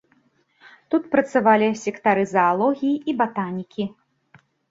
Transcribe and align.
Тут 0.93 1.03
працавалі 1.15 1.67
сектары 1.83 2.23
заалогіі 2.33 2.95
і 3.13 3.17
батанікі. 3.23 3.83